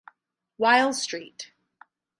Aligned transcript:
While 0.57 0.93
St. 0.93 1.51